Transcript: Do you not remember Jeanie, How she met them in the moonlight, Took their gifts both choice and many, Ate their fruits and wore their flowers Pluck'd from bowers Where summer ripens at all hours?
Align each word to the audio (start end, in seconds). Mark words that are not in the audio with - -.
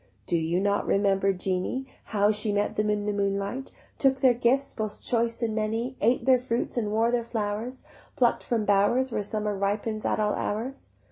Do 0.25 0.35
you 0.35 0.59
not 0.59 0.87
remember 0.87 1.31
Jeanie, 1.31 1.85
How 2.05 2.31
she 2.31 2.51
met 2.51 2.75
them 2.75 2.89
in 2.89 3.05
the 3.05 3.13
moonlight, 3.13 3.71
Took 3.99 4.19
their 4.19 4.33
gifts 4.33 4.73
both 4.73 4.99
choice 4.99 5.43
and 5.43 5.53
many, 5.53 5.95
Ate 6.01 6.25
their 6.25 6.39
fruits 6.39 6.75
and 6.75 6.91
wore 6.91 7.11
their 7.11 7.21
flowers 7.23 7.83
Pluck'd 8.15 8.41
from 8.41 8.65
bowers 8.65 9.11
Where 9.11 9.21
summer 9.21 9.55
ripens 9.55 10.03
at 10.03 10.19
all 10.19 10.33
hours? 10.33 10.89